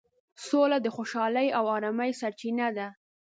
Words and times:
سوله 0.47 0.77
د 0.81 0.87
خوشحالۍ 0.95 1.47
او 1.57 1.63
ارامۍ 1.77 2.11
سرچینه 2.19 2.67
ده. 2.77 2.87